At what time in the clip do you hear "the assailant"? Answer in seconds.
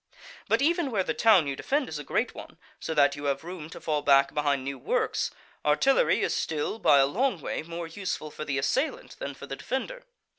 8.43-9.19